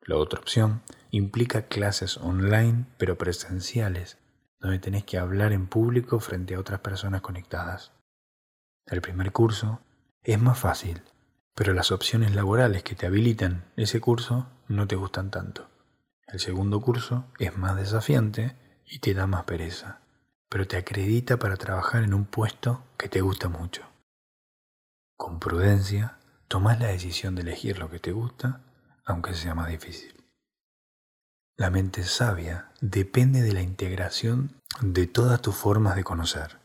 La 0.02 0.16
otra 0.16 0.40
opción 0.40 0.82
implica 1.12 1.68
clases 1.68 2.18
online 2.18 2.86
pero 2.98 3.18
presenciales 3.18 4.18
donde 4.60 4.80
tenés 4.80 5.04
que 5.04 5.18
hablar 5.18 5.54
en 5.54 5.68
público 5.68 6.20
frente 6.20 6.56
a 6.56 6.60
otras 6.60 6.80
personas 6.80 7.22
conectadas. 7.22 7.92
El 8.86 9.02
primer 9.02 9.32
curso 9.32 9.82
es 10.24 10.40
más 10.40 10.58
fácil, 10.58 11.04
pero 11.54 11.74
las 11.74 11.92
opciones 11.92 12.34
laborales 12.34 12.84
que 12.84 12.96
te 12.96 13.06
habilitan 13.06 13.66
ese 13.76 14.02
curso 14.02 14.48
no 14.68 14.88
te 14.88 14.96
gustan 14.96 15.32
tanto. 15.32 15.70
El 16.28 16.40
segundo 16.40 16.82
curso 16.82 17.26
es 17.40 17.58
más 17.58 17.76
desafiante 17.78 18.56
y 18.86 19.00
te 19.00 19.14
da 19.14 19.28
más 19.28 19.44
pereza, 19.44 20.02
pero 20.50 20.68
te 20.68 20.78
acredita 20.78 21.38
para 21.38 21.56
trabajar 21.56 22.04
en 22.04 22.14
un 22.14 22.26
puesto 22.26 22.84
que 22.98 23.10
te 23.10 23.22
gusta 23.22 23.50
mucho. 23.50 23.84
Con 25.16 25.40
prudencia, 25.40 26.18
tomás 26.48 26.80
la 26.80 26.88
decisión 26.88 27.36
de 27.36 27.42
elegir 27.42 27.80
lo 27.80 27.90
que 27.90 28.00
te 28.00 28.12
gusta, 28.12 28.62
aunque 29.06 29.34
sea 29.34 29.56
más 29.56 29.70
difícil. 29.70 30.17
La 31.60 31.72
mente 31.72 32.04
sabia 32.04 32.70
depende 32.82 33.42
de 33.42 33.52
la 33.52 33.64
integración 33.64 34.62
de 34.80 35.08
todas 35.08 35.42
tus 35.42 35.56
formas 35.56 35.96
de 35.96 36.04
conocer. 36.04 36.60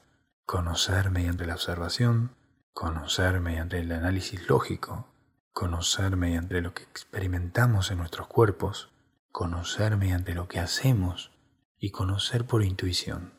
Conocer 0.44 1.10
mediante 1.10 1.46
la 1.46 1.54
observación, 1.54 2.36
conocer 2.74 3.40
mediante 3.40 3.78
el 3.78 3.90
análisis 3.90 4.46
lógico, 4.50 5.08
conocer 5.54 6.18
mediante 6.18 6.60
lo 6.60 6.74
que 6.74 6.82
experimentamos 6.82 7.90
en 7.90 7.96
nuestros 7.96 8.26
cuerpos, 8.26 8.90
conocer 9.30 9.96
mediante 9.96 10.34
lo 10.34 10.46
que 10.46 10.60
hacemos 10.60 11.32
y 11.78 11.90
conocer 11.90 12.44
por 12.44 12.62
intuición. 12.62 13.32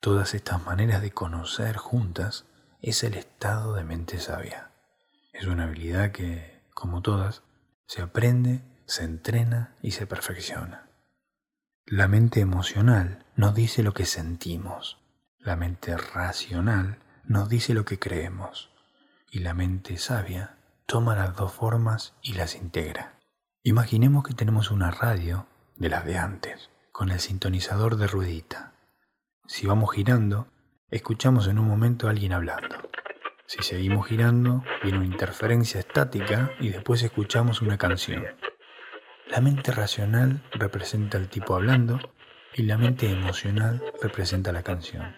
Todas 0.00 0.32
estas 0.32 0.64
maneras 0.64 1.02
de 1.02 1.10
conocer 1.10 1.76
juntas 1.76 2.46
es 2.80 3.04
el 3.04 3.12
estado 3.12 3.74
de 3.74 3.84
mente 3.84 4.18
sabia. 4.18 4.72
Es 5.34 5.44
una 5.44 5.64
habilidad 5.64 6.12
que, 6.12 6.62
como 6.72 7.02
todas, 7.02 7.42
se 7.86 8.00
aprende 8.00 8.71
se 8.92 9.04
entrena 9.04 9.74
y 9.80 9.92
se 9.92 10.06
perfecciona. 10.06 10.90
La 11.86 12.08
mente 12.08 12.40
emocional 12.40 13.24
nos 13.36 13.54
dice 13.54 13.82
lo 13.82 13.94
que 13.94 14.04
sentimos, 14.04 14.98
la 15.38 15.56
mente 15.56 15.96
racional 15.96 16.98
nos 17.24 17.48
dice 17.48 17.72
lo 17.72 17.86
que 17.86 17.98
creemos 17.98 18.70
y 19.30 19.38
la 19.38 19.54
mente 19.54 19.96
sabia 19.96 20.58
toma 20.84 21.16
las 21.16 21.34
dos 21.34 21.54
formas 21.54 22.14
y 22.20 22.34
las 22.34 22.54
integra. 22.54 23.18
Imaginemos 23.62 24.24
que 24.24 24.34
tenemos 24.34 24.70
una 24.70 24.90
radio 24.90 25.46
de 25.76 25.88
las 25.88 26.04
de 26.04 26.18
antes, 26.18 26.68
con 26.92 27.10
el 27.10 27.20
sintonizador 27.20 27.96
de 27.96 28.08
ruedita. 28.08 28.74
Si 29.46 29.66
vamos 29.66 29.94
girando, 29.94 30.48
escuchamos 30.90 31.46
en 31.46 31.58
un 31.58 31.66
momento 31.66 32.08
a 32.08 32.10
alguien 32.10 32.34
hablando. 32.34 32.76
Si 33.46 33.62
seguimos 33.62 34.06
girando, 34.06 34.62
viene 34.82 34.98
una 34.98 35.06
interferencia 35.06 35.80
estática 35.80 36.50
y 36.60 36.68
después 36.68 37.02
escuchamos 37.02 37.62
una 37.62 37.78
canción. 37.78 38.26
La 39.32 39.40
mente 39.40 39.72
racional 39.72 40.42
representa 40.52 41.16
al 41.16 41.30
tipo 41.30 41.54
hablando 41.54 41.98
y 42.54 42.64
la 42.64 42.76
mente 42.76 43.10
emocional 43.10 43.82
representa 44.02 44.52
la 44.52 44.62
canción. 44.62 45.16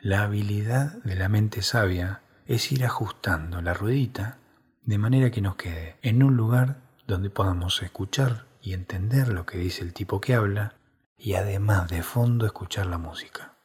La 0.00 0.22
habilidad 0.22 0.94
de 1.02 1.14
la 1.14 1.28
mente 1.28 1.60
sabia 1.60 2.22
es 2.46 2.72
ir 2.72 2.86
ajustando 2.86 3.60
la 3.60 3.74
ruedita 3.74 4.38
de 4.80 4.96
manera 4.96 5.30
que 5.30 5.42
nos 5.42 5.56
quede 5.56 5.98
en 6.00 6.22
un 6.22 6.38
lugar 6.38 6.80
donde 7.06 7.28
podamos 7.28 7.82
escuchar 7.82 8.46
y 8.62 8.72
entender 8.72 9.28
lo 9.28 9.44
que 9.44 9.58
dice 9.58 9.82
el 9.82 9.92
tipo 9.92 10.22
que 10.22 10.34
habla 10.34 10.76
y 11.18 11.34
además 11.34 11.90
de 11.90 12.02
fondo 12.02 12.46
escuchar 12.46 12.86
la 12.86 12.96
música. 12.96 13.58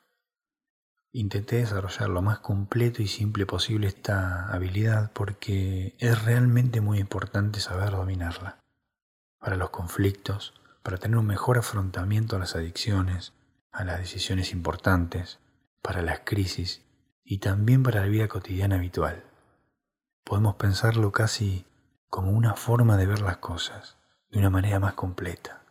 Intenté 1.13 1.55
desarrollar 1.55 2.09
lo 2.09 2.21
más 2.21 2.39
completo 2.39 3.01
y 3.01 3.07
simple 3.07 3.45
posible 3.45 3.87
esta 3.87 4.51
habilidad 4.53 5.13
porque 5.13 5.95
es 5.99 6.25
realmente 6.25 6.81
muy 6.81 6.99
importante 6.99 7.61
saber 7.61 7.91
dominarla 7.91 8.62
para 9.43 9.57
los 9.57 9.71
conflictos, 9.71 10.53
para 10.83 10.97
tener 10.97 11.17
un 11.17 11.27
mejor 11.27 11.57
afrontamiento 11.57 12.37
a 12.37 12.39
las 12.39 12.55
adicciones, 12.55 13.33
a 13.73 13.83
las 13.83 13.99
decisiones 13.99 14.53
importantes, 14.53 15.39
para 15.81 16.01
las 16.01 16.21
crisis 16.23 16.81
y 17.25 17.39
también 17.39 17.83
para 17.83 17.99
la 17.99 18.07
vida 18.07 18.29
cotidiana 18.29 18.77
habitual. 18.77 19.25
Podemos 20.23 20.55
pensarlo 20.55 21.11
casi 21.11 21.65
como 22.07 22.31
una 22.31 22.53
forma 22.53 22.95
de 22.95 23.05
ver 23.05 23.21
las 23.21 23.37
cosas, 23.37 23.97
de 24.29 24.39
una 24.39 24.49
manera 24.49 24.79
más 24.79 24.93
completa. 24.93 25.63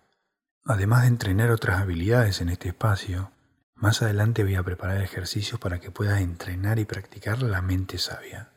Además 0.66 1.02
de 1.02 1.08
entrenar 1.08 1.50
otras 1.50 1.80
habilidades 1.80 2.42
en 2.42 2.50
este 2.50 2.68
espacio, 2.68 3.32
más 3.74 4.02
adelante 4.02 4.44
voy 4.44 4.56
a 4.56 4.62
preparar 4.62 5.00
ejercicios 5.00 5.58
para 5.58 5.80
que 5.80 5.90
puedas 5.90 6.20
entrenar 6.20 6.78
y 6.78 6.84
practicar 6.84 7.42
la 7.42 7.62
mente 7.62 7.96
sabia, 7.96 8.50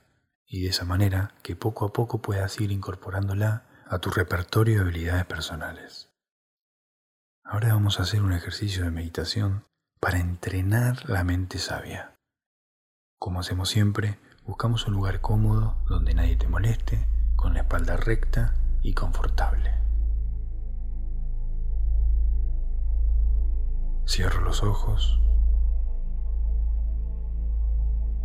y 0.46 0.64
de 0.64 0.70
esa 0.70 0.84
manera 0.84 1.36
que 1.42 1.56
poco 1.56 1.86
a 1.86 1.94
poco 1.94 2.22
puedas 2.22 2.60
ir 2.60 2.74
incorporándola 2.74 3.64
a 3.88 4.00
tu 4.00 4.10
repertorio 4.10 4.76
de 4.76 4.82
habilidades 4.82 5.26
personales. 5.26 6.10
Ahora 7.44 7.74
vamos 7.74 8.00
a 8.00 8.04
hacer 8.04 8.22
un 8.24 8.34
ejercicio 8.34 8.84
de 8.84 8.90
meditación 8.90 9.66
para 10.00 10.20
entrenar 10.20 11.08
la 11.08 11.24
mente 11.24 11.60
sabia. 11.60 12.16
Como 13.20 13.40
hacemos 13.40 13.70
siempre, 13.70 14.20
buscamos 14.44 14.88
un 14.88 14.96
lugar 14.96 15.22
cómodo 15.22 15.78
donde 15.88 16.16
nadie 16.16 16.36
te 16.36 16.48
moleste, 16.48 17.08
con 17.36 17.54
la 17.54 17.62
espalda 17.62 17.96
recta 17.96 18.56
y 18.82 18.94
confortable. 18.94 19.72
Cierro 24.08 24.42
los 24.42 24.64
ojos. 24.64 25.20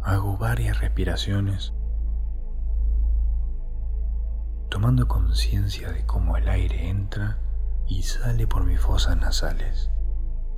Hago 0.02 0.38
varias 0.38 0.80
respiraciones 0.80 1.74
tomando 4.70 5.08
conciencia 5.08 5.92
de 5.92 6.06
cómo 6.06 6.36
el 6.36 6.48
aire 6.48 6.88
entra 6.88 7.38
y 7.86 8.02
sale 8.02 8.46
por 8.46 8.64
mis 8.64 8.80
fosas 8.80 9.16
nasales, 9.18 9.90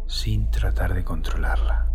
sin 0.07 0.51
tratar 0.51 0.95
de 0.95 1.03
controlarla. 1.03 1.91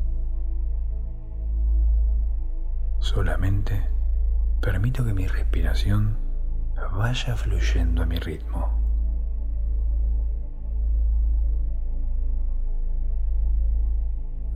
Solamente 3.00 3.90
permito 4.60 5.06
que 5.06 5.14
mi 5.14 5.28
respiración 5.28 6.18
vaya 6.94 7.36
fluyendo 7.36 8.04
a 8.04 8.06
mi 8.06 8.18
ritmo. 8.18 8.78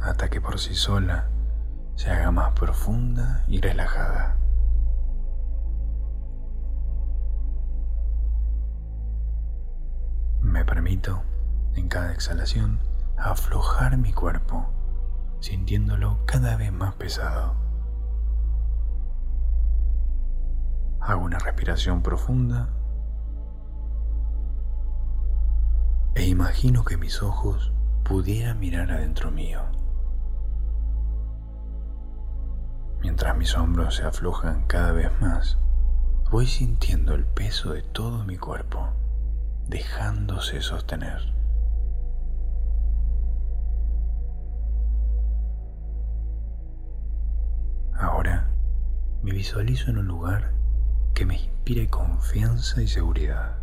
hasta 0.01 0.29
que 0.29 0.41
por 0.41 0.59
sí 0.59 0.73
sola 0.73 1.29
se 1.95 2.09
haga 2.09 2.31
más 2.31 2.51
profunda 2.53 3.43
y 3.47 3.61
relajada. 3.61 4.37
Me 10.61 10.65
permito, 10.65 11.23
en 11.73 11.87
cada 11.87 12.11
exhalación, 12.13 12.77
aflojar 13.17 13.97
mi 13.97 14.13
cuerpo, 14.13 14.69
sintiéndolo 15.39 16.19
cada 16.27 16.55
vez 16.55 16.71
más 16.71 16.93
pesado. 16.93 17.55
Hago 20.99 21.23
una 21.23 21.39
respiración 21.39 22.03
profunda 22.03 22.69
e 26.13 26.27
imagino 26.27 26.85
que 26.85 26.95
mis 26.95 27.23
ojos 27.23 27.73
pudieran 28.03 28.59
mirar 28.59 28.91
adentro 28.91 29.31
mío. 29.31 29.61
Mientras 33.01 33.35
mis 33.35 33.57
hombros 33.57 33.95
se 33.95 34.03
aflojan 34.03 34.67
cada 34.67 34.91
vez 34.91 35.09
más, 35.19 35.57
voy 36.29 36.45
sintiendo 36.45 37.15
el 37.15 37.25
peso 37.25 37.73
de 37.73 37.81
todo 37.81 38.23
mi 38.25 38.37
cuerpo, 38.37 39.00
dejándose 39.71 40.61
sostener. 40.61 41.33
Ahora 47.93 48.51
me 49.23 49.31
visualizo 49.31 49.89
en 49.89 49.99
un 49.99 50.07
lugar 50.07 50.51
que 51.13 51.25
me 51.25 51.35
inspire 51.35 51.89
confianza 51.89 52.81
y 52.81 52.87
seguridad. 52.87 53.57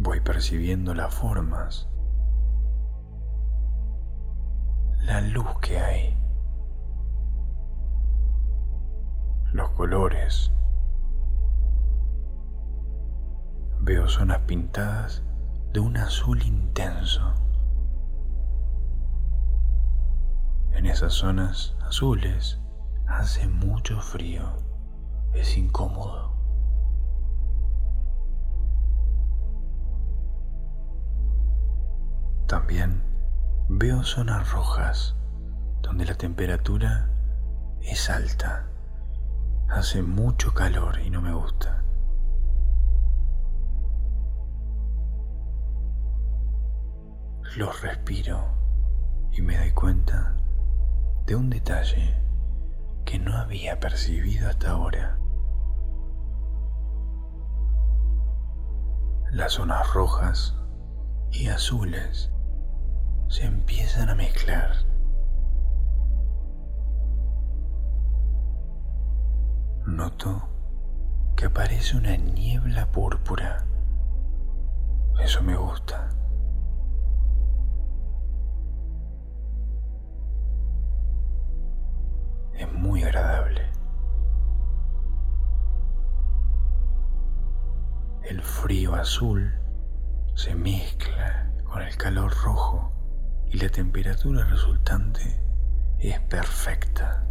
Voy 0.00 0.18
percibiendo 0.20 0.94
las 0.94 1.14
formas, 1.14 1.88
la 5.04 5.20
luz 5.20 5.60
que 5.60 5.78
hay, 5.78 6.18
colores. 9.76 10.50
Veo 13.82 14.08
zonas 14.08 14.38
pintadas 14.46 15.22
de 15.72 15.80
un 15.80 15.98
azul 15.98 16.42
intenso. 16.42 17.34
En 20.72 20.86
esas 20.86 21.12
zonas 21.12 21.76
azules 21.82 22.58
hace 23.06 23.46
mucho 23.48 24.00
frío, 24.00 24.48
es 25.34 25.58
incómodo. 25.58 26.34
También 32.46 33.02
veo 33.68 34.02
zonas 34.04 34.50
rojas 34.52 35.16
donde 35.82 36.06
la 36.06 36.14
temperatura 36.14 37.10
es 37.82 38.08
alta. 38.08 38.70
Hace 39.68 40.02
mucho 40.02 40.54
calor 40.54 41.00
y 41.00 41.10
no 41.10 41.20
me 41.20 41.34
gusta. 41.34 41.82
Los 47.56 47.80
respiro 47.82 48.44
y 49.32 49.42
me 49.42 49.56
doy 49.58 49.72
cuenta 49.72 50.36
de 51.26 51.36
un 51.36 51.50
detalle 51.50 52.22
que 53.04 53.18
no 53.18 53.36
había 53.36 53.80
percibido 53.80 54.48
hasta 54.48 54.70
ahora. 54.70 55.18
Las 59.30 59.52
zonas 59.52 59.92
rojas 59.92 60.56
y 61.30 61.48
azules 61.48 62.30
se 63.28 63.44
empiezan 63.44 64.08
a 64.08 64.14
mezclar. 64.14 64.85
Noto 69.96 70.46
que 71.36 71.46
aparece 71.46 71.96
una 71.96 72.14
niebla 72.18 72.84
púrpura. 72.92 73.64
Eso 75.18 75.42
me 75.42 75.56
gusta. 75.56 76.10
Es 82.52 82.70
muy 82.74 83.04
agradable. 83.04 83.62
El 88.22 88.42
frío 88.42 88.94
azul 88.96 89.50
se 90.34 90.54
mezcla 90.54 91.50
con 91.64 91.80
el 91.80 91.96
calor 91.96 92.34
rojo 92.44 92.92
y 93.46 93.56
la 93.56 93.70
temperatura 93.70 94.44
resultante 94.44 95.40
es 95.98 96.20
perfecta. 96.20 97.26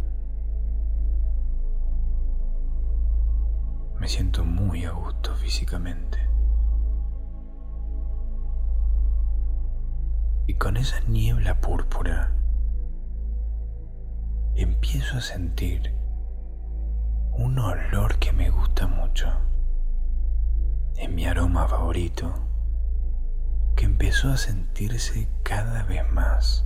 Me 4.06 4.10
siento 4.10 4.44
muy 4.44 4.84
a 4.84 4.92
gusto 4.92 5.34
físicamente. 5.34 6.18
Y 10.46 10.54
con 10.54 10.76
esa 10.76 11.00
niebla 11.08 11.60
púrpura 11.60 12.32
empiezo 14.54 15.18
a 15.18 15.20
sentir 15.20 15.92
un 17.32 17.58
olor 17.58 18.16
que 18.20 18.32
me 18.32 18.48
gusta 18.48 18.86
mucho. 18.86 19.26
Es 20.96 21.10
mi 21.10 21.26
aroma 21.26 21.66
favorito 21.66 22.32
que 23.74 23.86
empezó 23.86 24.30
a 24.30 24.36
sentirse 24.36 25.28
cada 25.42 25.82
vez 25.82 26.08
más. 26.12 26.65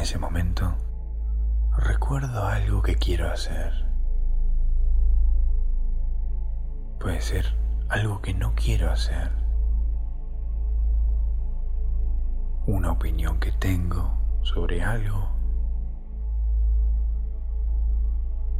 Ese 0.00 0.18
momento, 0.18 0.76
recuerdo 1.76 2.44
algo 2.44 2.82
que 2.82 2.96
quiero 2.96 3.30
hacer. 3.30 3.72
Puede 6.98 7.20
ser 7.20 7.46
algo 7.88 8.20
que 8.20 8.34
no 8.34 8.54
quiero 8.54 8.90
hacer. 8.90 9.30
Una 12.66 12.92
opinión 12.92 13.38
que 13.40 13.52
tengo 13.52 14.18
sobre 14.42 14.82
algo 14.82 15.40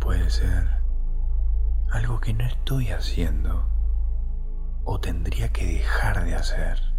Puede 0.01 0.31
ser 0.31 0.67
algo 1.91 2.21
que 2.21 2.33
no 2.33 2.45
estoy 2.45 2.89
haciendo 2.89 3.69
o 4.83 4.99
tendría 4.99 5.53
que 5.53 5.67
dejar 5.67 6.25
de 6.25 6.35
hacer. 6.35 6.90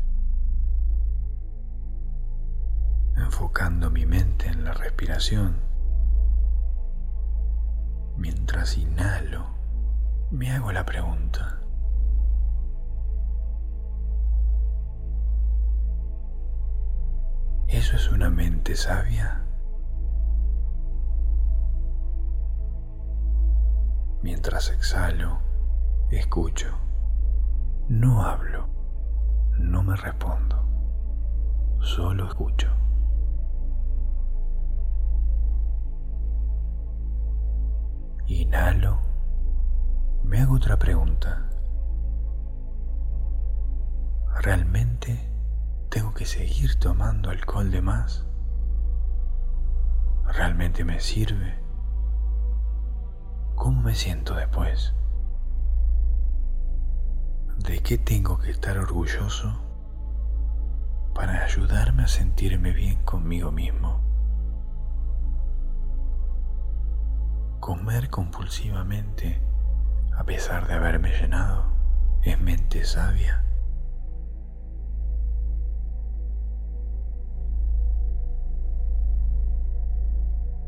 Enfocando 3.31 3.89
mi 3.89 4.05
mente 4.05 4.47
en 4.49 4.65
la 4.65 4.73
respiración, 4.73 5.55
mientras 8.17 8.77
inhalo, 8.77 9.45
me 10.31 10.51
hago 10.51 10.73
la 10.73 10.85
pregunta. 10.85 11.61
¿Eso 17.69 17.95
es 17.95 18.11
una 18.11 18.29
mente 18.29 18.75
sabia? 18.75 19.45
Mientras 24.21 24.69
exhalo, 24.71 25.39
escucho. 26.11 26.67
No 27.87 28.23
hablo, 28.25 28.67
no 29.57 29.83
me 29.83 29.95
respondo, 29.95 30.67
solo 31.79 32.27
escucho. 32.27 32.80
Inhalo, 38.33 38.97
me 40.23 40.39
hago 40.39 40.55
otra 40.55 40.79
pregunta. 40.79 41.49
¿Realmente 44.41 45.29
tengo 45.89 46.13
que 46.13 46.25
seguir 46.25 46.79
tomando 46.79 47.29
alcohol 47.29 47.69
de 47.71 47.81
más? 47.81 48.25
¿Realmente 50.27 50.85
me 50.85 51.01
sirve? 51.01 51.61
¿Cómo 53.55 53.81
me 53.81 53.95
siento 53.95 54.33
después? 54.35 54.93
¿De 57.57 57.79
qué 57.83 57.97
tengo 57.97 58.39
que 58.39 58.51
estar 58.51 58.77
orgulloso 58.77 59.61
para 61.13 61.43
ayudarme 61.43 62.03
a 62.03 62.07
sentirme 62.07 62.71
bien 62.71 63.03
conmigo 63.03 63.51
mismo? 63.51 64.10
Comer 67.61 68.09
compulsivamente, 68.09 69.39
a 70.17 70.25
pesar 70.25 70.67
de 70.67 70.73
haberme 70.73 71.11
llenado, 71.11 71.63
es 72.23 72.37
mente 72.41 72.83
sabia. 72.83 73.45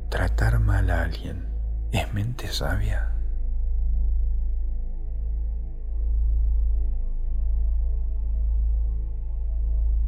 Tratar 0.10 0.60
mal 0.60 0.90
a 0.90 1.02
alguien 1.02 1.50
es 1.92 2.14
mente 2.14 2.48
sabia. 2.48 3.10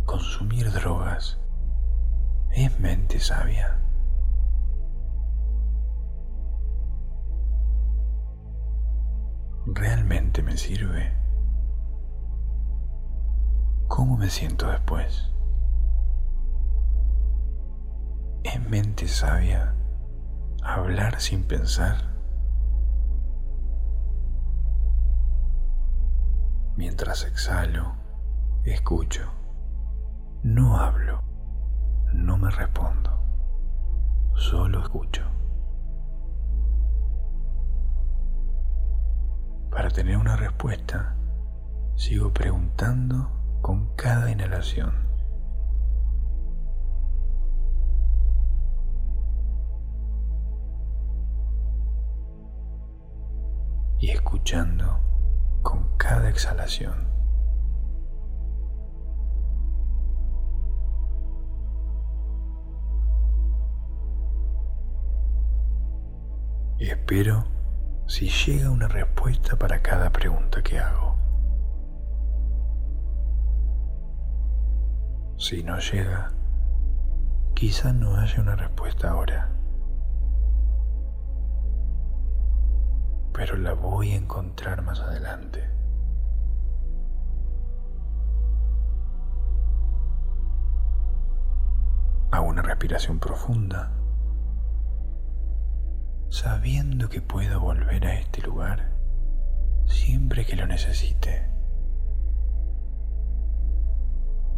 consumir 0.05 0.71
drogas 0.71 1.37
es 2.51 2.79
mente 2.79 3.19
sabia. 3.19 3.81
¿Realmente 9.75 10.41
me 10.41 10.55
sirve? 10.55 11.11
¿Cómo 13.89 14.15
me 14.15 14.29
siento 14.29 14.71
después? 14.71 15.33
¿Es 18.43 18.69
mente 18.69 19.05
sabia 19.09 19.75
hablar 20.63 21.19
sin 21.19 21.43
pensar? 21.43 21.97
Mientras 26.77 27.25
exhalo, 27.25 27.95
escucho. 28.63 29.29
No 30.43 30.77
hablo, 30.77 31.21
no 32.13 32.37
me 32.37 32.49
respondo, 32.49 33.11
solo 34.35 34.81
escucho. 34.81 35.23
Para 39.75 39.89
tener 39.89 40.15
una 40.15 40.37
respuesta, 40.37 41.17
sigo 41.95 42.31
preguntando 42.31 43.29
con 43.61 43.93
cada 43.97 44.31
inhalación. 44.31 44.93
Y 53.99 54.11
escuchando 54.11 55.01
con 55.61 55.97
cada 55.97 56.29
exhalación. 56.29 57.09
Espero 66.79 67.43
si 68.07 68.29
llega 68.29 68.69
una 68.69 68.87
respuesta 68.87 69.57
para 69.57 69.81
cada 69.81 70.11
pregunta 70.11 70.61
que 70.61 70.79
hago. 70.79 71.17
Si 75.37 75.63
no 75.63 75.79
llega, 75.79 76.31
quizá 77.53 77.93
no 77.93 78.15
haya 78.17 78.41
una 78.41 78.55
respuesta 78.55 79.09
ahora. 79.09 79.55
pero 83.35 83.57
la 83.57 83.73
voy 83.73 84.13
a 84.13 84.15
encontrar 84.15 84.81
más 84.81 85.01
adelante. 85.01 85.69
Hago 92.31 92.47
una 92.47 92.61
respiración 92.61 93.19
profunda, 93.19 93.91
sabiendo 96.35 97.07
que 97.07 97.21
puedo 97.21 97.61
volver 97.61 98.05
a 98.05 98.19
este 98.19 98.41
lugar 98.41 98.91
siempre 99.85 100.45
que 100.45 100.57
lo 100.57 100.67
necesite. 100.67 101.49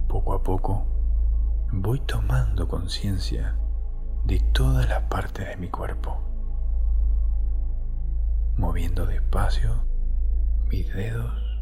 Poco 0.08 0.34
a 0.34 0.42
poco 0.42 0.88
voy 1.72 2.00
tomando 2.00 2.68
conciencia 2.68 3.56
de 4.26 4.40
todas 4.54 4.90
las 4.90 5.04
partes 5.04 5.50
de 5.50 5.58
mi 5.58 5.70
cuerpo 5.70 6.20
moviendo 8.58 9.06
despacio 9.06 9.86
mis 10.68 10.92
dedos, 10.96 11.62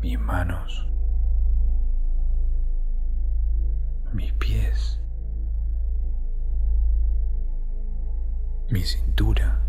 mis 0.00 0.18
manos, 0.18 0.90
mis 4.14 4.32
pies, 4.32 5.01
mi 8.72 8.82
cintura, 8.82 9.62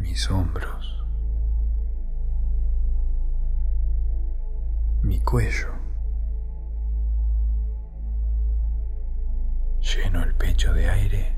mis 0.00 0.28
hombros, 0.28 1.06
mi 5.02 5.20
cuello. 5.20 5.68
lleno 9.80 10.24
el 10.24 10.34
pecho 10.34 10.74
de 10.74 10.90
aire. 10.90 11.36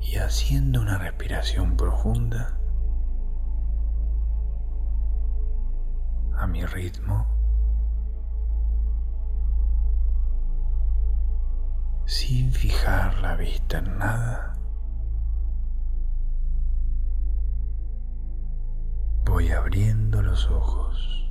Y 0.00 0.16
haciendo 0.16 0.80
una 0.80 0.96
respiración 0.96 1.76
profunda. 1.76 2.58
A 6.38 6.46
mi 6.46 6.64
ritmo, 6.64 7.37
sin 12.08 12.50
fijar 12.52 13.20
la 13.20 13.36
vista 13.36 13.80
en 13.80 13.98
nada, 13.98 14.54
voy 19.26 19.50
abriendo 19.50 20.22
los 20.22 20.46
ojos. 20.46 21.27